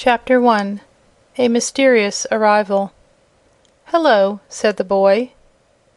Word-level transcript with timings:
Chapter 0.00 0.40
1 0.40 0.80
A 1.38 1.48
Mysterious 1.48 2.24
Arrival 2.30 2.92
"Hello," 3.86 4.38
said 4.48 4.76
the 4.76 4.84
boy. 4.84 5.32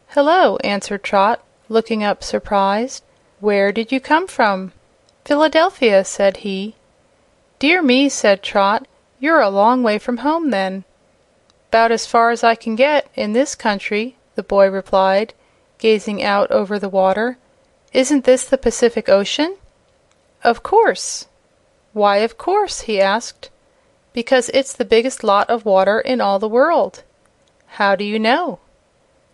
"Hello," 0.08 0.56
answered 0.64 1.04
Trot, 1.04 1.40
looking 1.68 2.02
up 2.02 2.24
surprised. 2.24 3.04
"Where 3.38 3.70
did 3.70 3.92
you 3.92 4.00
come 4.00 4.26
from?" 4.26 4.72
"Philadelphia," 5.24 6.04
said 6.04 6.38
he. 6.38 6.74
"Dear 7.60 7.80
me!" 7.80 8.08
said 8.08 8.42
Trot; 8.42 8.88
"you're 9.20 9.40
a 9.40 9.48
long 9.48 9.84
way 9.84 10.00
from 10.00 10.16
home, 10.16 10.50
then." 10.50 10.82
"'Bout 11.70 11.92
as 11.92 12.04
far 12.04 12.30
as 12.32 12.42
I 12.42 12.56
can 12.56 12.74
get, 12.74 13.06
in 13.14 13.34
this 13.34 13.54
country," 13.54 14.16
the 14.34 14.42
boy 14.42 14.66
replied, 14.66 15.32
gazing 15.78 16.24
out 16.24 16.50
over 16.50 16.76
the 16.76 16.88
water. 16.88 17.38
"Isn't 17.92 18.24
this 18.24 18.46
the 18.46 18.58
Pacific 18.58 19.08
Ocean?" 19.08 19.58
"Of 20.42 20.64
course." 20.64 21.28
"Why 21.92 22.16
of 22.16 22.36
course'?" 22.36 22.80
he 22.80 23.00
asked. 23.00 23.48
"Because 24.12 24.50
it's 24.52 24.74
the 24.74 24.84
biggest 24.84 25.24
lot 25.24 25.48
of 25.48 25.64
water 25.64 25.98
in 25.98 26.20
all 26.20 26.38
the 26.38 26.46
world." 26.46 27.02
"How 27.80 27.96
do 27.96 28.04
you 28.04 28.18
know?" 28.18 28.58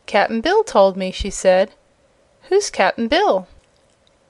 "Cap'n 0.06 0.40
Bill 0.40 0.62
told 0.62 0.96
me," 0.96 1.10
she 1.10 1.30
said. 1.30 1.72
"Who's 2.42 2.70
Cap'n 2.70 3.08
Bill?" 3.08 3.48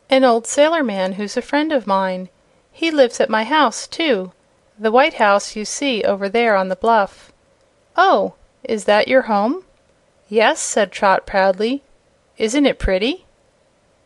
"An 0.09 0.25
old 0.25 0.47
sailor 0.47 0.83
man 0.83 1.13
who's 1.21 1.37
a 1.37 1.43
friend 1.43 1.71
of 1.71 1.87
mine. 1.87 2.31
He 2.73 2.91
lives 2.91 3.21
at 3.21 3.29
my 3.29 3.45
house, 3.45 3.87
too 3.87 4.33
the 4.79 4.91
white 4.91 5.13
house 5.21 5.55
you 5.55 5.67
see 5.67 6.03
over 6.03 6.31
there 6.31 6.57
on 6.57 6.69
the 6.69 6.77
bluff." 6.77 7.31
"Oh; 7.95 8.33
is 8.65 8.85
that 8.85 9.07
your 9.07 9.29
home?" 9.29 9.65
"Yes," 10.31 10.61
said 10.61 10.93
Trot 10.93 11.27
proudly. 11.27 11.83
"Isn't 12.39 12.65
it 12.65 12.79
pretty?" 12.79 13.27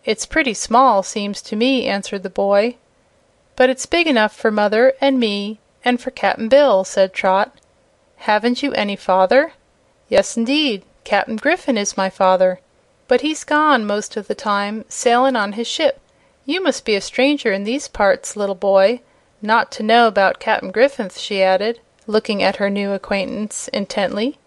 "It's 0.04 0.27
pretty 0.27 0.54
small, 0.54 1.04
seems 1.04 1.40
to 1.43 1.54
me," 1.54 1.87
answered 1.87 2.24
the 2.24 2.29
boy. 2.29 2.79
"But 3.54 3.70
it's 3.70 3.87
big 3.87 4.09
enough 4.09 4.34
for 4.34 4.51
mother 4.51 4.95
and 5.01 5.20
me 5.20 5.60
and 5.84 6.00
for 6.00 6.10
Cap'n 6.10 6.48
Bill," 6.48 6.84
said 6.84 7.12
Trot. 7.12 7.52
"Haven't 8.18 8.62
you 8.62 8.73
any 8.73 8.95
father?" 8.95 9.52
"Yes, 10.09 10.37
indeed. 10.37 10.84
Cap'n 11.04 11.37
Griffith 11.37 11.76
is 11.76 11.96
my 11.96 12.09
father. 12.09 12.60
But 13.09 13.23
he's 13.23 13.43
gone, 13.43 13.84
most 13.84 14.16
of 14.16 14.29
the 14.29 14.34
time, 14.34 14.84
sailin' 14.88 15.34
on 15.34 15.54
his 15.54 15.66
ship. 15.66 16.01
You 16.45 16.62
must 16.62 16.84
be 16.84 16.95
a 16.95 17.01
stranger 17.01 17.52
in 17.52 17.65
these 17.65 17.88
parts, 17.88 18.37
little 18.37 18.54
boy, 18.54 19.01
not 19.40 19.73
to 19.73 19.82
know 19.82 20.10
'bout 20.10 20.38
Cap'n 20.38 20.70
Griffith," 20.70 21.18
she 21.18 21.42
added, 21.42 21.80
looking 22.07 22.42
at 22.42 22.57
her 22.57 22.70
new 22.70 22.92
acquaintance 22.92 23.66
intently. 23.68 24.38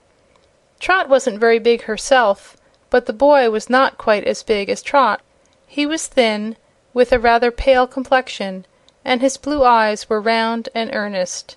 Trot 0.80 1.10
wasn't 1.10 1.40
very 1.40 1.60
big 1.60 1.84
herself, 1.84 2.56
but 2.90 3.06
the 3.06 3.14
boy 3.14 3.50
was 3.50 3.70
not 3.70 3.98
quite 3.98 4.24
as 4.24 4.44
big 4.44 4.70
as 4.70 4.82
Trot. 4.82 5.22
He 5.68 5.86
was 5.86 6.08
thin, 6.08 6.56
with 6.94 7.12
a 7.12 7.20
rather 7.20 7.52
pale 7.52 7.88
complexion, 7.88 8.66
and 9.06 9.22
his 9.22 9.38
blue 9.38 9.64
eyes 9.64 10.10
were 10.10 10.20
round 10.20 10.68
and 10.76 10.90
earnest. 10.94 11.56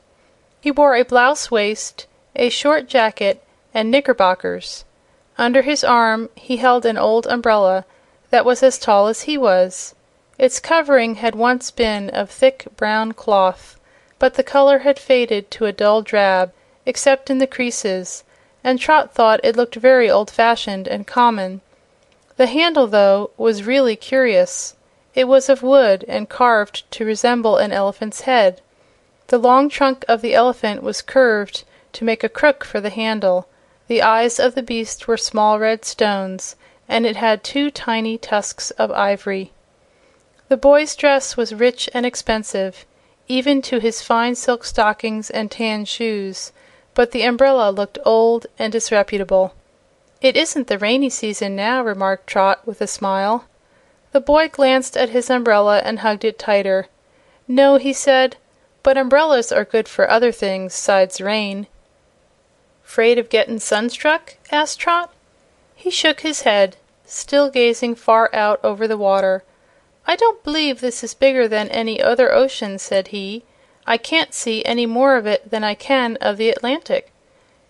He 0.60 0.70
wore 0.70 0.94
a 0.94 1.02
blouse 1.02 1.50
waist, 1.50 2.06
a 2.36 2.50
short 2.50 2.86
jacket, 2.86 3.42
and 3.72 3.90
knickerbockers. 3.90 4.84
Under 5.38 5.62
his 5.62 5.82
arm 5.82 6.28
he 6.34 6.58
held 6.58 6.84
an 6.84 6.98
old 6.98 7.26
umbrella 7.26 7.86
that 8.30 8.44
was 8.44 8.62
as 8.62 8.78
tall 8.78 9.06
as 9.06 9.22
he 9.22 9.38
was. 9.38 9.94
Its 10.36 10.60
covering 10.60 11.16
had 11.16 11.34
once 11.34 11.70
been 11.70 12.10
of 12.10 12.30
thick 12.30 12.66
brown 12.76 13.12
cloth, 13.12 13.78
but 14.18 14.34
the 14.34 14.42
color 14.42 14.80
had 14.80 14.98
faded 14.98 15.50
to 15.50 15.64
a 15.64 15.72
dull 15.72 16.02
drab, 16.02 16.52
except 16.84 17.30
in 17.30 17.38
the 17.38 17.46
creases, 17.46 18.24
and 18.62 18.78
Trot 18.78 19.14
thought 19.14 19.40
it 19.42 19.56
looked 19.56 19.76
very 19.76 20.10
old 20.10 20.30
fashioned 20.30 20.86
and 20.86 21.06
common. 21.06 21.60
The 22.36 22.46
handle, 22.46 22.86
though, 22.86 23.30
was 23.36 23.64
really 23.64 23.96
curious. 23.96 24.74
It 25.14 25.26
was 25.26 25.48
of 25.48 25.62
wood 25.62 26.04
and 26.06 26.28
carved 26.28 26.90
to 26.90 27.04
resemble 27.04 27.56
an 27.56 27.72
elephant's 27.72 28.22
head. 28.22 28.60
The 29.28 29.38
long 29.38 29.68
trunk 29.68 30.04
of 30.06 30.20
the 30.20 30.34
elephant 30.34 30.82
was 30.82 31.00
curved 31.00 31.64
to 31.94 32.04
make 32.04 32.22
a 32.22 32.28
crook 32.28 32.62
for 32.62 32.80
the 32.80 32.90
handle. 32.90 33.48
The 33.86 34.02
eyes 34.02 34.38
of 34.38 34.54
the 34.54 34.62
beast 34.62 35.08
were 35.08 35.16
small 35.16 35.58
red 35.58 35.86
stones, 35.86 36.56
and 36.88 37.06
it 37.06 37.16
had 37.16 37.42
two 37.42 37.70
tiny 37.70 38.18
tusks 38.18 38.70
of 38.72 38.90
ivory. 38.90 39.50
The 40.48 40.58
boy's 40.58 40.94
dress 40.94 41.36
was 41.36 41.54
rich 41.54 41.88
and 41.94 42.04
expensive, 42.04 42.84
even 43.28 43.62
to 43.62 43.78
his 43.78 44.02
fine 44.02 44.34
silk 44.34 44.64
stockings 44.64 45.30
and 45.30 45.50
tan 45.50 45.86
shoes, 45.86 46.52
but 46.94 47.12
the 47.12 47.22
umbrella 47.22 47.70
looked 47.70 47.98
old 48.04 48.46
and 48.58 48.72
disreputable. 48.72 49.54
"It 50.20 50.36
isn't 50.36 50.66
the 50.66 50.78
rainy 50.78 51.10
season 51.10 51.56
now," 51.56 51.82
remarked 51.82 52.26
Trot 52.26 52.66
with 52.66 52.80
a 52.80 52.86
smile. 52.86 53.44
The 54.12 54.20
boy 54.22 54.48
glanced 54.48 54.96
at 54.96 55.10
his 55.10 55.28
umbrella 55.28 55.82
and 55.84 55.98
hugged 55.98 56.24
it 56.24 56.38
tighter. 56.38 56.86
"No," 57.46 57.76
he 57.76 57.92
said; 57.92 58.36
"but 58.82 58.96
umbrellas 58.96 59.52
are 59.52 59.66
good 59.66 59.86
for 59.86 60.08
other 60.10 60.32
things 60.32 60.72
'sides 60.72 61.20
rain." 61.20 61.66
"'Fraid 62.82 63.18
of 63.18 63.28
gettin' 63.28 63.58
sunstruck?" 63.58 64.36
asked 64.50 64.80
Trot. 64.80 65.12
He 65.76 65.90
shook 65.90 66.20
his 66.20 66.40
head, 66.40 66.78
still 67.04 67.50
gazing 67.50 67.96
far 67.96 68.30
out 68.34 68.60
over 68.64 68.88
the 68.88 68.96
water. 68.96 69.44
"I 70.06 70.16
don't 70.16 70.42
b'lieve 70.42 70.80
this 70.80 71.04
is 71.04 71.12
bigger 71.12 71.46
than 71.46 71.68
any 71.68 72.00
other 72.02 72.32
ocean," 72.32 72.78
said 72.78 73.08
he. 73.08 73.44
"I 73.86 73.98
can't 73.98 74.32
see 74.32 74.64
any 74.64 74.86
more 74.86 75.16
of 75.16 75.26
it 75.26 75.50
than 75.50 75.64
I 75.64 75.74
can 75.74 76.16
of 76.22 76.38
the 76.38 76.48
Atlantic." 76.48 77.12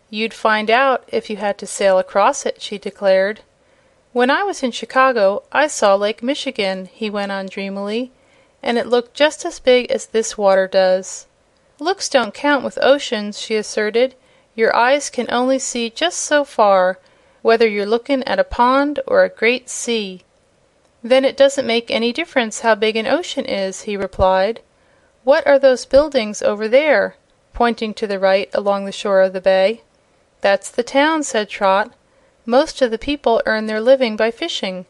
"You'd 0.09 0.33
find 0.33 0.71
out 0.71 1.03
if 1.09 1.31
you 1.31 1.39
had 1.39 1.59
to 1.59 1.67
sail 1.67 1.99
across 1.99 2.47
it," 2.47 2.63
she 2.63 2.79
declared. 2.79 3.41
"When 4.15 4.31
I 4.31 4.43
was 4.43 4.63
in 4.63 4.71
Chicago 4.71 5.43
I 5.53 5.67
saw 5.67 5.95
Lake 5.95 6.23
Michigan," 6.23 6.89
he 6.95 7.11
went 7.11 7.31
on 7.31 7.45
dreamily, 7.45 8.11
"and 8.63 8.79
it 8.79 8.87
looked 8.87 9.13
just 9.13 9.45
as 9.45 9.61
big 9.61 9.91
as 9.91 10.07
this 10.07 10.39
water 10.39 10.67
does." 10.67 11.27
"Looks 11.79 12.09
don't 12.09 12.33
count 12.33 12.65
with 12.65 12.79
oceans," 12.81 13.39
she 13.39 13.55
asserted. 13.55 14.15
"Your 14.55 14.75
eyes 14.75 15.11
can 15.11 15.31
only 15.31 15.59
see 15.59 15.91
just 15.91 16.21
so 16.21 16.43
far, 16.43 16.99
whether 17.43 17.69
you're 17.69 17.85
lookin' 17.85 18.23
at 18.23 18.39
a 18.39 18.45
pond 18.45 18.99
or 19.07 19.25
a 19.25 19.29
great 19.29 19.69
sea." 19.69 20.25
"Then 21.05 21.27
it 21.27 21.37
doesn't 21.37 21.67
make 21.67 21.91
any 21.91 22.11
difference 22.11 22.61
how 22.61 22.77
big 22.77 22.97
an 22.97 23.07
ocean 23.07 23.45
is," 23.45 23.83
he 23.83 23.95
replied. 23.95 24.61
"What 25.23 25.47
are 25.47 25.59
those 25.59 25.85
buildings 25.85 26.41
over 26.41 26.67
there?" 26.67 27.17
pointing 27.53 27.93
to 27.93 28.07
the 28.07 28.19
right 28.19 28.49
along 28.55 28.87
the 28.87 28.91
shore 28.91 29.21
of 29.21 29.35
the 29.35 29.43
bay. 29.43 29.83
"That's 30.41 30.71
the 30.71 30.83
town," 30.83 31.25
said 31.25 31.51
Trot. 31.51 31.93
"Most 32.51 32.81
of 32.81 32.91
the 32.91 32.97
people 32.97 33.43
earn 33.45 33.67
their 33.67 33.79
living 33.79 34.17
by 34.17 34.31
fishing. 34.31 34.87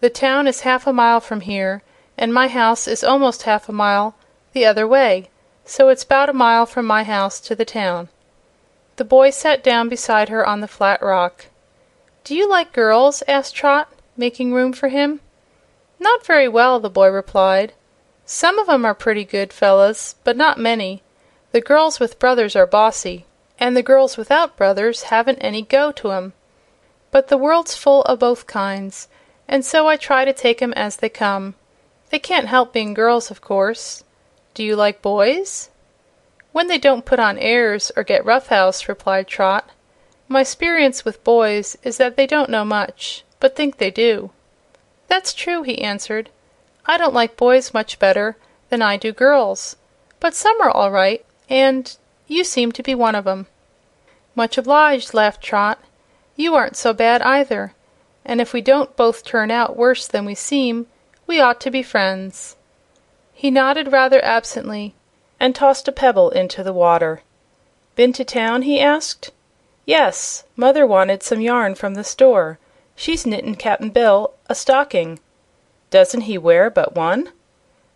The 0.00 0.10
town 0.10 0.46
is 0.46 0.68
half 0.68 0.86
a 0.86 0.92
mile 0.92 1.20
from 1.20 1.40
here, 1.40 1.82
and 2.18 2.30
my 2.30 2.46
house 2.46 2.86
is 2.86 3.02
almost 3.02 3.44
half 3.44 3.70
a 3.70 3.72
mile 3.72 4.14
the 4.52 4.66
other 4.66 4.86
way, 4.86 5.30
so 5.64 5.88
it's 5.88 6.04
'bout 6.04 6.28
a 6.28 6.34
mile 6.34 6.66
from 6.66 6.84
my 6.84 7.04
house 7.04 7.40
to 7.40 7.54
the 7.54 7.64
town." 7.64 8.10
The 8.96 9.06
boy 9.06 9.30
sat 9.30 9.64
down 9.64 9.88
beside 9.88 10.28
her 10.28 10.46
on 10.46 10.60
the 10.60 10.68
flat 10.68 11.00
rock. 11.00 11.46
"Do 12.22 12.34
you 12.34 12.46
like 12.46 12.74
girls?" 12.74 13.22
asked 13.26 13.54
Trot, 13.54 13.88
making 14.14 14.52
room 14.52 14.74
for 14.74 14.88
him. 14.88 15.20
"Not 15.98 16.26
very 16.26 16.48
well," 16.48 16.80
the 16.80 16.90
boy 16.90 17.08
replied. 17.08 17.72
"Some 18.26 18.58
of 18.58 18.68
'em 18.68 18.84
are 18.84 18.92
pretty 18.92 19.24
good 19.24 19.54
fellows, 19.54 20.16
but 20.22 20.36
not 20.36 20.58
many. 20.58 21.02
The 21.52 21.62
girls 21.62 21.98
with 21.98 22.18
brothers 22.18 22.54
are 22.54 22.66
bossy, 22.66 23.24
and 23.58 23.74
the 23.74 23.82
girls 23.82 24.18
without 24.18 24.54
brothers 24.58 25.04
haven't 25.04 25.38
any 25.38 25.62
go 25.62 25.92
to 25.92 26.12
'em. 26.12 26.34
But 27.12 27.26
the 27.26 27.36
world's 27.36 27.74
full 27.74 28.04
o' 28.08 28.14
both 28.14 28.46
kinds, 28.46 29.08
and 29.48 29.64
so 29.64 29.88
I 29.88 29.96
try 29.96 30.24
to 30.24 30.32
take 30.32 30.62
'em 30.62 30.72
as 30.74 30.96
they 30.96 31.08
come. 31.08 31.56
They 32.10 32.20
can't 32.20 32.46
help 32.46 32.72
being 32.72 32.94
girls, 32.94 33.30
of 33.32 33.40
course. 33.40 34.04
Do 34.54 34.62
you 34.62 34.76
like 34.76 35.02
boys?" 35.02 35.70
"When 36.52 36.68
they 36.68 36.78
don't 36.78 37.04
put 37.04 37.18
on 37.18 37.36
airs 37.38 37.90
or 37.96 38.04
get 38.04 38.24
rough 38.24 38.46
house," 38.46 38.88
replied 38.88 39.26
Trot. 39.26 39.70
"My 40.28 40.44
'sperience 40.44 41.04
with 41.04 41.24
boys 41.24 41.76
is 41.82 41.96
that 41.96 42.16
they 42.16 42.28
don't 42.28 42.48
know 42.48 42.64
much, 42.64 43.24
but 43.40 43.56
think 43.56 43.78
they 43.78 43.90
do." 43.90 44.30
"That's 45.08 45.32
true," 45.32 45.62
he 45.64 45.82
answered. 45.82 46.30
"I 46.86 46.96
don't 46.96 47.14
like 47.14 47.36
boys 47.36 47.74
much 47.74 47.98
better 47.98 48.36
than 48.68 48.82
I 48.82 48.96
do 48.96 49.12
girls, 49.12 49.74
but 50.20 50.34
some 50.34 50.60
are 50.60 50.70
all 50.70 50.92
right, 50.92 51.24
and 51.48 51.96
you 52.28 52.44
seem 52.44 52.70
to 52.70 52.84
be 52.84 52.94
one 52.94 53.16
of 53.16 53.26
'em." 53.26 53.48
"Much 54.36 54.56
obliged," 54.56 55.12
laughed 55.12 55.42
Trot. 55.42 55.80
"You 56.42 56.54
aren't 56.54 56.74
so 56.78 56.94
bad, 56.94 57.20
either, 57.20 57.74
and 58.24 58.40
if 58.40 58.54
we 58.54 58.62
don't 58.62 58.96
both 58.96 59.26
turn 59.26 59.50
out 59.50 59.76
worse 59.76 60.06
than 60.06 60.24
we 60.24 60.34
seem, 60.34 60.86
we 61.26 61.38
ought 61.38 61.60
to 61.60 61.70
be 61.70 61.82
friends." 61.82 62.56
He 63.34 63.50
nodded 63.50 63.92
rather 63.92 64.24
absently 64.24 64.94
and 65.38 65.54
tossed 65.54 65.86
a 65.86 65.92
pebble 65.92 66.30
into 66.30 66.62
the 66.62 66.72
water. 66.72 67.20
"Been 67.94 68.14
to 68.14 68.24
town?" 68.24 68.62
he 68.62 68.80
asked. 68.80 69.32
"Yes. 69.84 70.44
Mother 70.56 70.86
wanted 70.86 71.22
some 71.22 71.42
yarn 71.42 71.74
from 71.74 71.92
the 71.92 72.04
store. 72.04 72.58
She's 72.96 73.26
knittin' 73.26 73.56
Cap'n 73.56 73.90
Bill 73.90 74.32
a 74.48 74.54
stocking." 74.54 75.20
"Doesn't 75.90 76.22
he 76.22 76.38
wear 76.38 76.70
but 76.70 76.94
one?" 76.94 77.32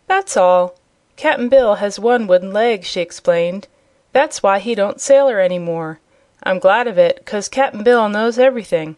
"That's 0.05 0.37
all. 0.37 0.75
Cap'n 1.15 1.49
Bill 1.49 1.73
has 1.81 1.97
one 1.97 2.27
wooden 2.27 2.53
leg," 2.53 2.83
she 2.83 3.01
explained. 3.01 3.67
"That's 4.11 4.43
why 4.43 4.59
he 4.59 4.75
don't 4.75 5.01
sailor 5.01 5.39
any 5.39 5.57
more. 5.57 5.99
I'm 6.47 6.59
glad 6.59 6.85
of 6.85 6.99
it, 6.99 7.25
'cause 7.25 7.49
Cap'n 7.49 7.81
Bill 7.81 8.07
knows 8.07 8.37
everything. 8.37 8.97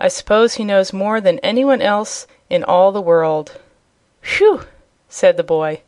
I 0.00 0.08
s'pose 0.08 0.54
he 0.54 0.64
knows 0.64 0.92
more 0.92 1.20
than 1.20 1.38
anyone 1.38 1.80
else 1.80 2.26
in 2.50 2.64
all 2.64 2.90
the 2.90 3.00
world." 3.00 3.52
"Whew!" 4.22 4.62
said 5.08 5.36
the 5.36 5.44
boy. 5.44 5.82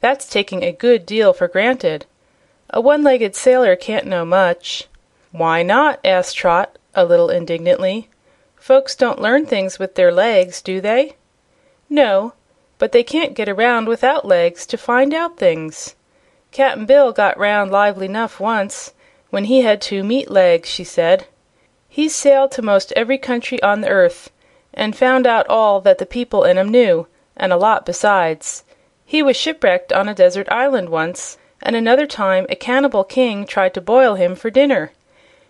"That's 0.00 0.26
taking 0.28 0.64
a 0.64 0.72
good 0.72 1.06
deal 1.06 1.32
for 1.32 1.46
granted." 1.46 2.06
A 2.70 2.80
one 2.80 3.04
legged 3.04 3.36
sailor 3.36 3.76
can't 3.76 4.04
know 4.06 4.24
much." 4.24 4.88
"Why 5.30 5.62
not?" 5.62 6.00
asked 6.04 6.36
Trot, 6.36 6.76
a 6.94 7.04
little 7.04 7.30
indignantly. 7.30 8.08
"Folks 8.56 8.96
don't 8.96 9.22
learn 9.22 9.46
things 9.46 9.78
with 9.78 9.94
their 9.94 10.10
legs, 10.10 10.60
do 10.60 10.80
they?" 10.80 11.14
"No; 11.88 12.32
but 12.78 12.90
they 12.90 13.04
can't 13.04 13.34
get 13.34 13.48
around 13.48 13.86
without 13.86 14.24
legs 14.24 14.66
to 14.66 14.76
find 14.76 15.14
out 15.14 15.36
things. 15.36 15.94
Cap'n 16.50 16.84
Bill 16.84 17.12
got 17.12 17.36
got 17.36 17.38
'round 17.38 17.70
lively 17.70 18.08
'nough 18.08 18.40
once, 18.40 18.92
when 19.30 19.44
he 19.44 19.60
had 19.60 19.80
two 19.80 20.02
meat 20.02 20.30
legs," 20.30 20.68
she 20.68 20.84
said. 20.84 21.26
"He's 21.86 22.14
sailed 22.14 22.50
to 22.52 22.62
'most 22.62 22.92
every 22.96 23.18
country 23.18 23.62
on 23.62 23.82
the 23.82 23.88
earth, 23.90 24.30
and 24.72 24.96
found 24.96 25.26
out 25.26 25.46
all 25.48 25.82
that 25.82 25.98
the 25.98 26.06
people 26.06 26.44
in 26.44 26.56
'em 26.56 26.70
knew, 26.70 27.06
and 27.36 27.52
a 27.52 27.56
lot 27.56 27.84
besides. 27.84 28.64
He 29.04 29.22
was 29.22 29.36
shipwrecked 29.36 29.92
on 29.92 30.08
a 30.08 30.14
desert 30.14 30.48
island 30.50 30.88
once, 30.88 31.36
and 31.62 31.76
another 31.76 32.06
time 32.06 32.46
a 32.48 32.56
cannibal 32.56 33.04
king 33.04 33.44
tried 33.44 33.74
to 33.74 33.82
boil 33.82 34.14
him 34.14 34.34
for 34.34 34.48
dinner. 34.48 34.92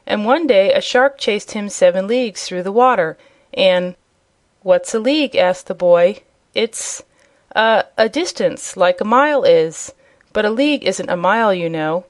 And 0.08 0.24
one 0.24 0.46
day 0.48 0.72
a 0.72 0.80
shark 0.80 1.16
chased 1.18 1.52
him 1.52 1.68
seven 1.68 2.08
leagues 2.08 2.46
through 2.46 2.64
the 2.64 2.72
water, 2.72 3.16
and" 3.54 3.94
"What's 4.64 4.92
a 4.92 4.98
league?" 4.98 5.36
asked 5.36 5.68
the 5.68 5.74
boy. 5.74 6.22
"It's 6.52 7.04
a 7.54 7.84
a 7.96 8.08
distance, 8.08 8.76
like 8.76 9.00
a 9.00 9.04
mile 9.04 9.44
is. 9.44 9.92
But 10.32 10.44
a 10.44 10.50
league 10.50 10.84
isn't 10.84 11.10
a 11.10 11.16
mile, 11.16 11.54
you 11.54 11.68
know." 11.68 12.04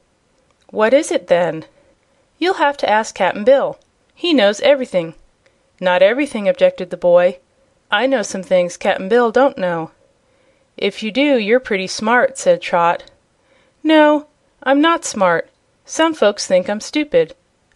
"What 0.70 0.92
is 0.92 1.10
it, 1.10 1.28
then?" 1.28 1.64
"You'll 2.38 2.54
have 2.54 2.76
to 2.78 2.88
ask 2.88 3.14
Cap'n 3.14 3.44
Bill. 3.44 3.78
He 4.14 4.34
knows 4.34 4.60
everything." 4.60 5.14
"Not 5.80 6.02
everything," 6.02 6.46
objected 6.46 6.90
the 6.90 6.96
boy. 6.96 7.38
"I 7.90 8.06
know 8.06 8.22
some 8.22 8.42
things 8.42 8.76
Cap'n 8.76 9.08
Bill 9.08 9.30
don't 9.30 9.56
know." 9.56 9.92
"If 10.76 11.02
you 11.02 11.10
do, 11.10 11.38
you're 11.38 11.58
pretty 11.58 11.86
smart," 11.86 12.36
said 12.36 12.60
Trot. 12.60 13.04
"No, 13.82 14.26
I'm 14.62 14.80
not 14.80 15.04
smart. 15.04 15.48
Some 15.84 16.12
folks 16.12 16.46
think 16.46 16.68
I'm 16.68 16.80
stupid. 16.80 17.34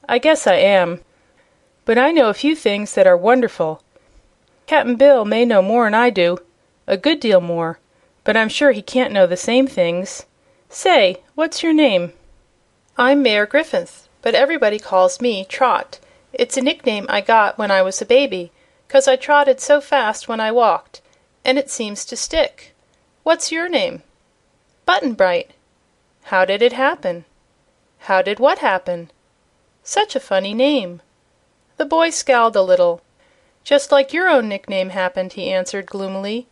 I 0.08 0.18
guess 0.18 0.46
I 0.46 0.56
am. 0.56 1.00
But 1.84 1.96
I 1.96 2.10
know 2.10 2.28
a 2.28 2.34
few 2.34 2.54
things 2.54 2.94
that 2.94 3.06
are 3.06 3.16
wonderful. 3.16 3.82
Cap'n 4.66 4.96
Bill 4.96 5.24
may 5.24 5.44
know 5.44 5.62
more'n 5.62 5.94
I 5.94 6.10
do 6.10 6.38
a 6.86 6.96
good 6.96 7.20
deal 7.20 7.40
more 7.40 7.78
but 8.24 8.36
I'm 8.36 8.48
sure 8.48 8.72
he 8.72 8.82
can't 8.82 9.12
know 9.12 9.26
the 9.26 9.36
same 9.36 9.66
things. 9.66 10.26
Say, 10.68 11.18
what's 11.34 11.62
your 11.62 11.72
name?" 11.72 12.12
"I'm 12.98 13.22
Mayre 13.22 13.46
Griffith, 13.46 14.06
but 14.20 14.34
everybody 14.34 14.78
calls 14.78 15.18
me 15.18 15.46
Trot. 15.46 15.98
It's 16.34 16.58
a 16.58 16.60
nickname 16.60 17.06
I 17.08 17.22
got 17.22 17.56
when 17.56 17.70
I 17.70 17.80
was 17.80 18.02
a 18.02 18.04
baby, 18.04 18.52
'cause 18.88 19.08
I 19.08 19.16
trotted 19.16 19.62
so 19.62 19.80
fast 19.80 20.28
when 20.28 20.40
I 20.40 20.52
walked, 20.52 21.00
and 21.42 21.58
it 21.58 21.70
seems 21.70 22.04
to 22.04 22.16
stick. 22.16 22.74
What's 23.22 23.50
your 23.50 23.66
name?" 23.66 24.02
"Button 24.84 25.14
Bright." 25.14 25.52
"How 26.24 26.44
did 26.44 26.60
it 26.60 26.74
happen?" 26.74 27.24
"How 28.00 28.20
did 28.20 28.38
what 28.38 28.58
happen?" 28.58 29.10
"Such 29.82 30.14
a 30.14 30.20
funny 30.20 30.52
name." 30.52 31.00
The 31.78 31.86
boy 31.86 32.10
scowled 32.10 32.56
a 32.56 32.62
little. 32.62 33.00
"Just 33.64 33.90
like 33.90 34.12
your 34.12 34.28
own 34.28 34.50
nickname 34.50 34.90
happened," 34.90 35.32
he 35.32 35.50
answered, 35.50 35.86
gloomily. 35.86 36.46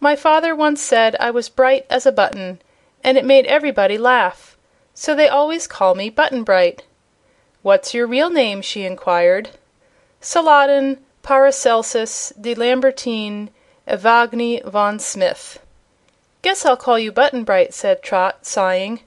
"My 0.00 0.16
father 0.16 0.56
once 0.56 0.80
said 0.80 1.16
I 1.20 1.30
was 1.30 1.50
bright 1.50 1.84
as 1.90 2.06
a 2.06 2.12
button, 2.12 2.62
and 3.04 3.18
it 3.18 3.26
made 3.26 3.44
everybody 3.44 3.98
laugh. 3.98 4.51
So 4.94 5.14
they 5.14 5.26
always 5.26 5.66
call 5.66 5.94
me 5.94 6.10
Button 6.10 6.44
Bright." 6.44 6.82
"What's 7.62 7.94
your 7.94 8.06
real 8.06 8.28
name?" 8.28 8.60
she 8.60 8.84
inquired. 8.84 9.48
"Saladin 10.20 11.02
Paracelsus 11.22 12.30
de 12.38 12.54
Lambertine 12.54 13.48
Evagne 13.88 14.62
von 14.64 14.98
Smith." 14.98 15.60
"Guess 16.42 16.66
I'll 16.66 16.76
call 16.76 16.98
you 16.98 17.10
Button 17.10 17.42
Bright," 17.42 17.72
said 17.72 18.02
Trot, 18.02 18.44
sighing. 18.44 19.00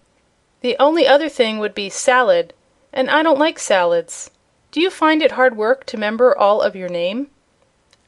"The 0.61 0.75
only 0.79 1.07
other 1.07 1.29
thing 1.29 1.59
would 1.59 1.75
be 1.75 1.91
Salad, 1.91 2.53
and 2.91 3.11
I 3.11 3.21
don't 3.21 3.37
like 3.37 3.59
salads. 3.59 4.31
Do 4.71 4.81
you 4.81 4.89
find 4.89 5.21
it 5.21 5.33
hard 5.33 5.55
work 5.55 5.85
to 5.85 5.97
'member 5.97 6.35
all 6.35 6.63
of 6.63 6.75
your 6.75 6.89
name?" 6.89 7.29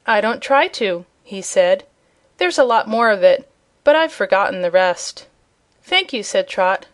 "I 0.08 0.20
don't 0.20 0.42
try 0.42 0.68
to," 0.70 1.06
he 1.24 1.44
said. 1.44 1.86
"There's 2.38 2.58
a 2.58 2.64
lot 2.64 2.88
more 2.88 3.12
of 3.12 3.22
it, 3.22 3.48
but 3.84 3.96
I've 3.96 4.12
forgotten 4.12 4.64
the 4.64 4.72
rest." 4.72 5.28
"Thank 5.84 6.12
you," 6.12 6.24
said 6.24 6.48
Trot. 6.48 6.88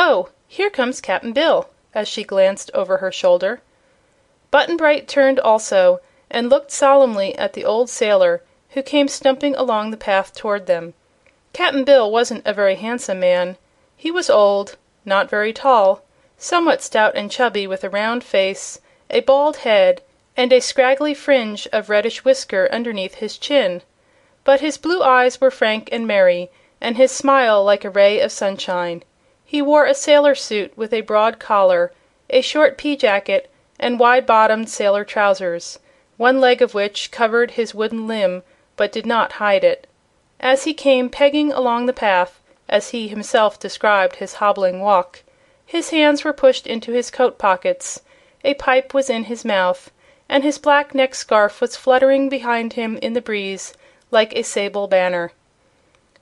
"Oh, 0.00 0.28
here 0.46 0.70
comes 0.70 1.00
Cap'n 1.00 1.32
Bill!" 1.32 1.70
as 1.92 2.06
she 2.06 2.22
glanced 2.22 2.70
over 2.72 2.98
her 2.98 3.10
shoulder. 3.10 3.60
Button 4.52 4.76
Bright 4.76 5.08
turned 5.08 5.40
also 5.40 5.98
and 6.30 6.48
looked 6.48 6.70
solemnly 6.70 7.36
at 7.36 7.54
the 7.54 7.64
old 7.64 7.90
sailor, 7.90 8.40
who 8.74 8.82
came 8.84 9.08
stumping 9.08 9.56
along 9.56 9.90
the 9.90 9.96
path 9.96 10.36
toward 10.36 10.66
them. 10.66 10.94
Cap'n 11.52 11.82
Bill 11.82 12.08
wasn't 12.12 12.46
a 12.46 12.52
very 12.52 12.76
handsome 12.76 13.18
man. 13.18 13.56
He 13.96 14.12
was 14.12 14.30
old, 14.30 14.76
not 15.04 15.28
very 15.28 15.52
tall, 15.52 16.02
somewhat 16.36 16.80
stout 16.80 17.16
and 17.16 17.28
chubby, 17.28 17.66
with 17.66 17.82
a 17.82 17.90
round 17.90 18.22
face, 18.22 18.80
a 19.10 19.18
bald 19.18 19.56
head 19.66 20.00
and 20.36 20.52
a 20.52 20.60
scraggly 20.60 21.12
fringe 21.12 21.66
of 21.72 21.90
reddish 21.90 22.24
whisker 22.24 22.68
underneath 22.70 23.16
his 23.16 23.36
chin. 23.36 23.82
But 24.44 24.60
his 24.60 24.78
blue 24.78 25.02
eyes 25.02 25.40
were 25.40 25.50
frank 25.50 25.88
and 25.90 26.06
merry, 26.06 26.52
and 26.80 26.96
his 26.96 27.10
smile 27.10 27.64
like 27.64 27.84
a 27.84 27.90
ray 27.90 28.20
of 28.20 28.30
sunshine. 28.30 29.02
He 29.50 29.62
wore 29.62 29.86
a 29.86 29.94
sailor 29.94 30.34
suit 30.34 30.76
with 30.76 30.92
a 30.92 31.00
broad 31.00 31.38
collar, 31.38 31.90
a 32.28 32.42
short 32.42 32.76
pea 32.76 32.96
jacket 32.96 33.48
and 33.78 33.98
wide 33.98 34.26
bottomed 34.26 34.68
sailor 34.68 35.06
trousers, 35.06 35.78
one 36.18 36.38
leg 36.38 36.60
of 36.60 36.74
which 36.74 37.10
covered 37.10 37.52
his 37.52 37.74
wooden 37.74 38.06
limb 38.06 38.42
but 38.76 38.92
did 38.92 39.06
not 39.06 39.32
hide 39.40 39.64
it. 39.64 39.86
As 40.38 40.64
he 40.64 40.74
came 40.74 41.08
pegging 41.08 41.50
along 41.50 41.86
the 41.86 41.94
path, 41.94 42.40
as 42.68 42.90
he 42.90 43.08
himself 43.08 43.58
described 43.58 44.16
his 44.16 44.34
hobbling 44.34 44.82
walk, 44.82 45.22
his 45.64 45.88
hands 45.88 46.24
were 46.24 46.34
pushed 46.34 46.66
into 46.66 46.92
his 46.92 47.10
coat 47.10 47.38
pockets, 47.38 48.02
a 48.44 48.52
pipe 48.52 48.92
was 48.92 49.08
in 49.08 49.24
his 49.24 49.46
mouth, 49.46 49.90
and 50.28 50.44
his 50.44 50.58
black 50.58 50.94
neck 50.94 51.14
scarf 51.14 51.62
was 51.62 51.74
fluttering 51.74 52.28
behind 52.28 52.74
him 52.74 52.98
in 52.98 53.14
the 53.14 53.22
breeze 53.22 53.72
like 54.10 54.34
a 54.34 54.42
sable 54.42 54.88
banner. 54.88 55.32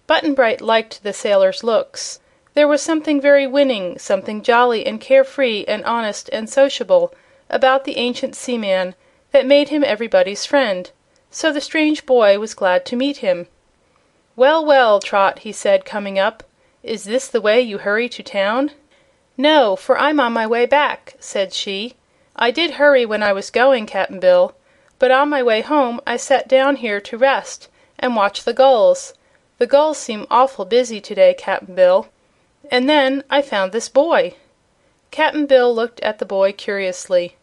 Button 0.06 0.32
Bright 0.32 0.60
liked 0.60 1.02
the 1.02 1.12
sailor's 1.12 1.64
looks. 1.64 2.20
There 2.56 2.66
was 2.66 2.80
something 2.80 3.20
very 3.20 3.46
winning, 3.46 3.98
something 3.98 4.40
jolly 4.40 4.86
and 4.86 4.98
carefree 4.98 5.66
and 5.68 5.84
honest 5.84 6.30
and 6.32 6.48
sociable 6.48 7.12
about 7.50 7.84
the 7.84 7.98
ancient 7.98 8.34
seaman 8.34 8.94
that 9.32 9.44
made 9.44 9.68
him 9.68 9.84
everybody's 9.84 10.46
friend; 10.46 10.90
so 11.30 11.52
the 11.52 11.60
strange 11.60 12.06
boy 12.06 12.38
was 12.38 12.54
glad 12.54 12.86
to 12.86 12.96
meet 12.96 13.18
him. 13.18 13.46
"Well, 14.36 14.64
well, 14.64 15.00
Trot," 15.00 15.40
he 15.40 15.52
said, 15.52 15.84
coming 15.84 16.18
up, 16.18 16.44
"is 16.82 17.04
this 17.04 17.28
the 17.28 17.42
way 17.42 17.60
you 17.60 17.76
hurry 17.76 18.08
to 18.08 18.22
town?" 18.22 18.70
"No, 19.36 19.76
for 19.76 19.98
I'm 19.98 20.18
on 20.18 20.32
my 20.32 20.46
way 20.46 20.64
back," 20.64 21.12
said 21.20 21.52
she. 21.52 21.92
"I 22.36 22.50
did 22.50 22.80
hurry 22.80 23.04
when 23.04 23.22
I 23.22 23.34
was 23.34 23.50
going, 23.50 23.84
Cap'n 23.84 24.18
Bill, 24.18 24.54
but 24.98 25.10
on 25.10 25.28
my 25.28 25.42
way 25.42 25.60
home 25.60 26.00
I 26.06 26.16
sat 26.16 26.48
down 26.48 26.76
here 26.76 27.02
to 27.02 27.18
rest 27.18 27.68
and 27.98 28.16
watch 28.16 28.44
the 28.44 28.54
gulls. 28.54 29.12
The 29.58 29.66
gulls 29.66 29.98
seem 29.98 30.26
awful 30.30 30.64
busy 30.64 31.02
to 31.02 31.14
day, 31.14 31.34
Cap'n 31.34 31.74
Bill. 31.74 32.08
And 32.70 32.88
then 32.88 33.22
I 33.30 33.42
found 33.42 33.72
this 33.72 33.88
boy." 33.88 34.34
Cap'n 35.10 35.46
Bill 35.46 35.74
looked 35.74 36.00
at 36.00 36.18
the 36.18 36.24
boy 36.24 36.52
curiously. 36.52 37.36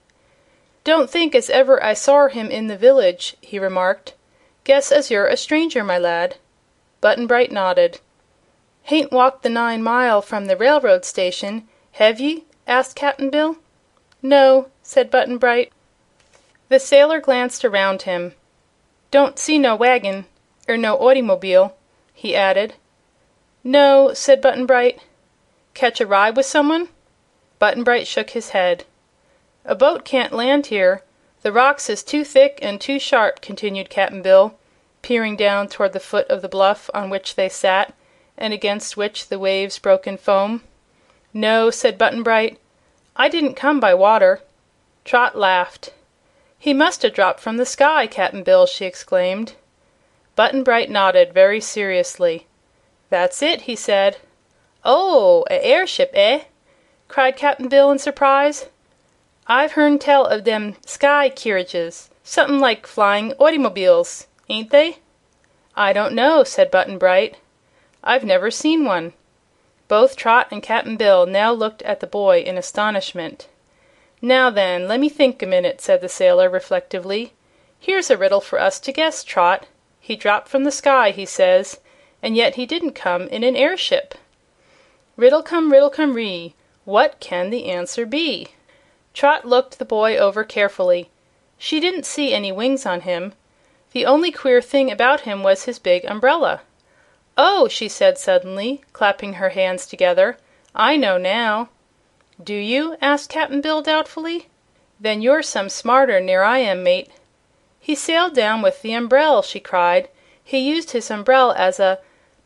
"Don't 0.84 1.10
think 1.10 1.34
as 1.34 1.50
ever 1.50 1.82
I 1.84 1.94
sawr 1.94 2.30
him 2.30 2.52
in 2.52 2.68
the 2.68 2.78
village," 2.78 3.36
he 3.40 3.58
remarked. 3.58 4.14
"Guess 4.64 4.92
as 4.92 5.10
you're 5.10 5.28
a 5.28 5.38
stranger, 5.38 5.84
my 5.84 5.98
lad." 5.98 6.36
Button 7.00 7.26
Bright 7.26 7.52
nodded. 7.52 8.00
"Hain't 8.84 9.12
walked 9.12 9.44
the 9.44 9.50
nine 9.50 9.82
mile 9.82 10.22
from 10.22 10.46
the 10.46 10.58
railroad 10.58 11.06
station, 11.06 11.68
hev 11.94 12.20
ye?" 12.20 12.44
asked 12.68 12.96
Cap'n 12.96 13.30
Bill. 13.30 13.58
"No," 14.22 14.68
said 14.84 15.10
Button 15.10 15.38
Bright. 15.38 15.72
The 16.68 16.80
sailor 16.80 17.22
glanced 17.22 17.64
around 17.64 18.02
him. 18.02 18.36
"Don't 19.10 19.40
see 19.40 19.58
no 19.58 19.76
wagon, 19.76 20.26
er 20.68 20.76
no 20.76 20.98
ottymobile," 20.98 21.74
he 22.14 22.36
added. 22.36 22.74
"No," 23.64 24.14
said 24.14 24.42
Button 24.42 24.66
Bright. 24.66 25.00
"Catch 25.74 26.00
a 26.00 26.06
ride 26.06 26.38
with 26.38 26.46
some 26.46 26.70
one?" 26.70 26.90
Button 27.58 27.84
Bright 27.84 28.06
shook 28.06 28.30
his 28.30 28.52
head. 28.52 28.86
"A 29.66 29.74
boat 29.74 30.06
can't 30.06 30.32
land 30.32 30.68
here. 30.68 31.02
The 31.42 31.52
rocks 31.52 31.90
is 31.90 32.04
too 32.04 32.24
thick 32.24 32.60
and 32.62 32.80
too 32.80 33.00
sharp," 33.00 33.42
continued 33.42 33.90
Cap'n 33.90 34.22
Bill, 34.22 34.54
peering 35.02 35.36
down 35.36 35.68
toward 35.68 35.94
the 35.94 36.00
foot 36.00 36.28
of 36.30 36.44
the 36.44 36.48
bluff 36.48 36.92
on 36.94 37.10
which 37.10 37.34
they 37.34 37.50
sat 37.50 37.92
and 38.38 38.54
against 38.54 38.98
which 38.98 39.30
the 39.30 39.40
waves 39.40 39.80
broke 39.80 40.06
in 40.06 40.16
foam. 40.18 40.62
"No," 41.34 41.72
said 41.72 41.98
Button 41.98 42.22
Bright. 42.22 42.60
"I 43.16 43.28
didn't 43.28 43.56
come 43.56 43.80
by 43.80 43.96
water." 43.96 44.42
Trot 45.06 45.36
laughed. 45.36 45.90
"He 46.60 46.76
must 46.76 47.04
'a' 47.04 47.10
dropped 47.10 47.40
from 47.40 47.58
the 47.58 47.66
sky, 47.66 48.06
Cap'n 48.06 48.44
Bill!" 48.44 48.68
she 48.68 48.86
exclaimed. 48.86 49.54
Button 50.36 50.62
Bright 50.64 50.92
nodded 50.92 51.34
very 51.34 51.60
seriously. 51.60 52.46
"That's 53.10 53.42
it," 53.42 53.62
he 53.62 53.76
said. 53.76 54.18
"Oh, 54.86 55.46
a 55.50 55.64
airship, 55.64 56.12
eh?" 56.14 56.42
cried 57.08 57.38
Cap'n 57.38 57.70
Bill 57.70 57.90
in 57.90 58.00
surprise. 58.00 58.66
"I've 59.48 59.72
hearn 59.72 59.98
tell 59.98 60.26
of 60.26 60.44
them 60.44 60.76
sky 60.86 61.30
kerridges 61.30 62.10
somethin' 62.22 62.60
like 62.60 62.86
flying 62.86 63.32
otymobiles, 63.40 64.28
ain't 64.50 64.72
they?" 64.72 64.98
"I 65.74 65.94
don't 65.94 66.14
know," 66.14 66.44
said 66.44 66.70
Button 66.70 66.98
Bright. 66.98 67.38
"I've 68.04 68.26
never 68.26 68.52
seen 68.52 68.84
one." 68.84 69.14
Both 69.88 70.18
Trot 70.18 70.48
and 70.52 70.62
Cap'n 70.62 70.98
Bill 70.98 71.26
now 71.26 71.54
looked 71.54 71.82
at 71.84 72.02
the 72.02 72.06
boy 72.06 72.40
in 72.40 72.58
astonishment. 72.58 73.48
"Now, 74.22 74.50
then, 74.50 74.90
lemme 74.90 75.08
think 75.08 75.42
a 75.42 75.46
minute," 75.46 75.80
said 75.80 76.02
the 76.02 76.10
sailor, 76.10 76.50
reflectively. 76.50 77.32
"Here's 77.80 78.10
a 78.10 78.18
riddle 78.18 78.42
for 78.42 78.60
us 78.60 78.82
to 78.82 78.92
guess, 78.92 79.24
Trot. 79.24 79.66
He 80.02 80.18
dropped 80.18 80.50
from 80.50 80.66
the 80.66 80.72
sky, 80.72 81.12
he 81.12 81.26
says, 81.26 81.80
and 82.22 82.36
yet 82.36 82.56
he 82.56 82.66
didn't 82.66 82.96
come 82.96 83.30
in 83.30 83.46
an 83.46 83.56
airship. 83.56 84.16
Riddle 85.16 85.44
cum 85.44 85.72
riddle 85.72 85.92
cum 85.92 86.16
ree, 86.16 86.56
What 86.86 87.20
can 87.20 87.52
the 87.52 87.66
answer 87.70 88.04
be?" 88.04 88.48
Trot 89.14 89.46
looked 89.46 89.78
the 89.78 89.86
boy 89.86 90.18
over 90.18 90.44
carefully. 90.44 91.12
She 91.60 91.80
didn't 91.80 92.08
see 92.08 92.34
any 92.34 92.52
wings 92.52 92.84
on 92.84 93.02
him. 93.02 93.34
The 93.92 94.08
only 94.08 94.32
queer 94.32 94.60
thing 94.60 94.92
about 94.92 95.22
him 95.22 95.44
was 95.44 95.66
his 95.66 95.78
big 95.78 96.04
umbrella. 96.06 96.62
"Oh!" 97.38 97.68
she 97.68 97.88
said 97.88 98.18
suddenly, 98.18 98.84
clapping 98.92 99.34
her 99.34 99.50
hands 99.50 99.86
together; 99.86 100.40
"I 100.74 100.98
know 100.98 101.20
now." 101.20 101.70
"Do 102.44 102.56
you?" 102.56 102.98
asked 103.00 103.30
Cap'n 103.30 103.62
Bill, 103.62 103.84
doubtfully. 103.84 104.48
"Then 105.00 105.22
you're 105.22 105.44
some 105.44 105.70
smarter 105.70 106.20
ner 106.20 106.42
I 106.42 106.58
am, 106.58 106.82
mate." 106.82 107.12
"He 107.80 107.94
sailed 107.94 108.34
down 108.34 108.64
with 108.64 108.82
the 108.82 108.94
umbrel!" 108.94 109.44
she 109.44 109.60
cried. 109.60 110.10
"He 110.44 110.58
used 110.58 110.90
his 110.90 111.12
umbrel 111.12 111.52
as 111.52 111.80
a 111.80 112.00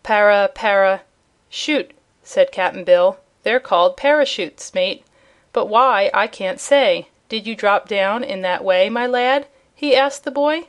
para 0.04 0.50
para" 0.54 1.04
"Shoot," 1.50 1.92
said 2.30 2.52
Cap'n 2.52 2.84
Bill. 2.84 3.18
"They're 3.44 3.58
called 3.58 3.96
parachutes, 3.96 4.74
mate, 4.74 5.06
but 5.54 5.68
why 5.68 6.12
I 6.14 6.28
can't 6.28 6.60
say. 6.60 7.08
Did 7.30 7.48
you 7.48 7.56
drop 7.56 7.88
down 7.88 8.22
in 8.22 8.42
that 8.42 8.66
way, 8.66 8.90
my 8.90 9.08
lad?" 9.08 9.48
he 9.74 9.96
asked 9.96 10.26
the 10.26 10.30
boy. 10.32 10.66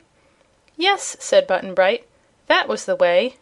"Yes," 0.77 1.17
said 1.19 1.47
Button 1.47 1.73
Bright; 1.73 2.07
"that 2.47 2.69
was 2.69 2.85
the 2.85 2.95
way." 2.95 3.35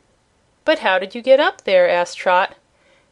"But 0.65 0.79
how 0.79 0.97
did 0.97 1.13
you 1.13 1.21
get 1.21 1.39
up 1.39 1.62
there?" 1.62 1.88
asked 1.88 2.17
Trot. 2.17 2.55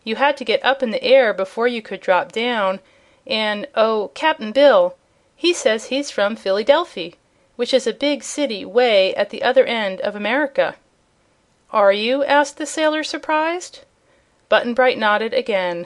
"You 0.03 0.15
had 0.15 0.37
to 0.37 0.43
get 0.43 0.65
up 0.65 0.81
in 0.81 0.89
the 0.89 1.03
air 1.03 1.35
before 1.35 1.67
you 1.67 1.83
could 1.83 2.01
drop 2.01 2.31
down, 2.31 2.79
and 3.27 3.67
oh, 3.75 4.09
Cap'n 4.15 4.51
Bill, 4.51 4.95
he 5.35 5.53
says 5.53 5.89
he's 5.89 6.09
from 6.09 6.35
Phillydelphy, 6.35 7.13
which 7.57 7.75
is 7.75 7.85
a 7.85 7.93
big 7.93 8.23
city 8.23 8.65
'way 8.65 9.13
at 9.13 9.29
the 9.29 9.43
other 9.43 9.65
end 9.65 10.01
of 10.01 10.15
America." 10.15 10.77
"Are 11.71 11.93
you?" 11.93 12.23
asked 12.23 12.57
the 12.57 12.65
sailor, 12.65 13.03
surprised. 13.03 13.81
Button 14.55 14.73
Bright 14.73 14.97
nodded 14.97 15.33
again. 15.33 15.85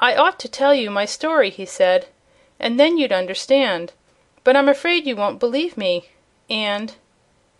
"I 0.00 0.16
ought 0.16 0.40
to 0.40 0.48
tell 0.48 0.74
you 0.74 0.90
my 0.90 1.04
story," 1.04 1.50
he 1.50 1.64
said, 1.64 2.08
"and 2.58 2.80
then 2.80 2.98
you'd 2.98 3.12
understand. 3.12 3.92
But 4.42 4.56
I'm 4.56 4.68
afraid 4.68 5.06
you 5.06 5.14
won't 5.14 5.38
believe 5.38 5.76
me, 5.76 6.08
and 6.50 6.96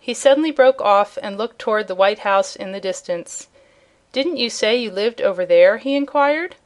he 0.00 0.14
suddenly 0.14 0.50
broke 0.50 0.80
off 0.80 1.16
and 1.22 1.38
looked 1.38 1.60
toward 1.60 1.86
the 1.86 1.94
white 1.94 2.18
house 2.26 2.56
in 2.56 2.72
the 2.72 2.80
distance. 2.80 3.46
"Didn't 4.10 4.38
you 4.38 4.50
say 4.50 4.74
you 4.74 4.90
lived 4.90 5.22
over 5.22 5.46
there?" 5.46 5.76
he 5.76 5.94
inquired. 5.94 6.56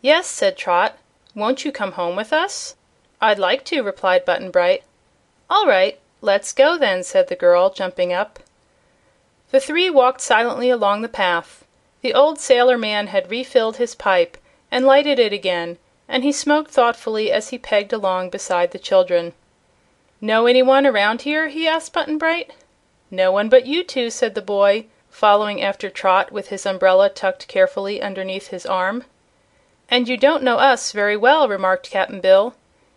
"Yes," 0.00 0.28
said 0.28 0.56
Trot. 0.56 0.96
"Won't 1.34 1.64
you 1.64 1.72
come 1.72 1.94
home 1.98 2.14
with 2.14 2.32
us?" 2.32 2.76
"I'd 3.20 3.40
like 3.40 3.64
to," 3.64 3.82
replied 3.82 4.24
Button 4.24 4.52
Bright. 4.52 4.84
"All 5.50 5.66
right; 5.66 5.98
let's 6.20 6.52
go, 6.52 6.78
then," 6.78 7.02
said 7.02 7.26
the 7.26 7.34
girl, 7.34 7.70
jumping 7.70 8.12
up. 8.12 8.38
The 9.50 9.58
three 9.58 9.90
walked 9.90 10.20
silently 10.20 10.70
along 10.70 11.02
the 11.02 11.08
path. 11.08 11.59
The 12.02 12.14
old 12.14 12.38
sailor 12.38 12.78
man 12.78 13.08
had 13.08 13.30
refilled 13.30 13.76
his 13.76 13.94
pipe 13.94 14.38
and 14.70 14.86
lighted 14.86 15.18
it 15.18 15.34
again, 15.34 15.76
and 16.08 16.24
he 16.24 16.32
smoked 16.32 16.70
thoughtfully 16.70 17.30
as 17.30 17.50
he 17.50 17.58
pegged 17.58 17.92
along 17.92 18.30
beside 18.30 18.70
the 18.70 18.78
children. 18.78 19.34
"Know 20.18 20.46
any 20.46 20.62
one 20.62 20.86
around 20.86 21.20
here?" 21.20 21.48
he 21.48 21.68
asked 21.68 21.92
Button 21.92 22.16
Bright. 22.16 22.52
"No 23.10 23.30
one 23.30 23.50
but 23.50 23.66
you 23.66 23.84
two," 23.84 24.08
said 24.08 24.34
the 24.34 24.40
boy, 24.40 24.86
following 25.10 25.60
after 25.60 25.90
Trot 25.90 26.32
with 26.32 26.48
his 26.48 26.64
umbrella 26.64 27.10
tucked 27.10 27.46
carefully 27.48 28.00
underneath 28.00 28.46
his 28.48 28.64
arm. 28.64 29.04
"And 29.90 30.08
you 30.08 30.16
don't 30.16 30.42
know 30.42 30.56
us 30.56 30.92
very 30.92 31.18
well," 31.18 31.48
remarked 31.48 31.90
Cap'n 31.90 32.22
Bill. 32.22 32.54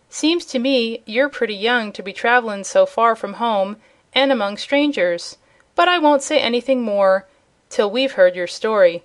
"Seems 0.08 0.46
to 0.46 0.58
me 0.58 1.02
you're 1.04 1.28
pretty 1.28 1.54
young 1.54 1.92
to 1.92 2.02
be 2.02 2.14
travelin' 2.14 2.64
so 2.64 2.86
far 2.86 3.14
from 3.14 3.34
home 3.34 3.82
and 4.14 4.32
among 4.32 4.56
strangers. 4.56 5.36
But 5.74 5.88
I 5.88 5.98
won't 5.98 6.22
say 6.22 6.38
anything 6.40 6.80
more 6.80 7.26
till 7.74 7.90
we've 7.90 8.12
heard 8.12 8.36
your 8.36 8.46
story. 8.46 9.02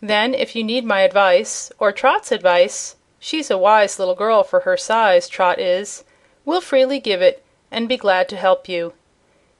Then, 0.00 0.34
if 0.34 0.56
you 0.56 0.64
need 0.64 0.84
my 0.84 1.02
advice, 1.02 1.70
or 1.78 1.92
Trot's 1.92 2.32
advice 2.32 2.96
she's 3.20 3.48
a 3.48 3.56
wise 3.56 3.96
little 4.00 4.16
girl 4.16 4.42
for 4.42 4.60
her 4.60 4.76
size, 4.76 5.28
Trot 5.28 5.60
is 5.60 6.02
we'll 6.44 6.60
freely 6.60 6.98
give 6.98 7.22
it 7.22 7.44
and 7.70 7.88
be 7.88 7.96
glad 7.96 8.28
to 8.28 8.36
help 8.36 8.68
you." 8.68 8.92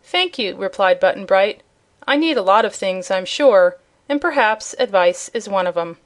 "Thank 0.03 0.41
you," 0.41 0.57
replied 0.57 0.99
Button 0.99 1.25
Bright. 1.25 1.63
"I 2.05 2.17
need 2.17 2.37
a 2.37 2.43
lot 2.43 2.65
of 2.65 2.75
things, 2.75 3.13
I'm 3.13 3.25
sure, 3.25 3.79
and 4.09 4.21
perhaps 4.21 4.75
advice 4.77 5.31
is 5.33 5.49
one 5.49 5.69
of 5.69 5.79
'em." 5.79 5.99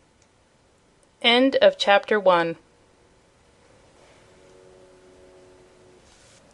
End 1.23 1.57
of 1.57 1.79
Chapter 1.79 2.21
One. 2.21 2.57